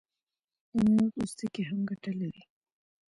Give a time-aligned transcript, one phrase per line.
[0.75, 2.43] د میوو پوستکي هم ګټه لري.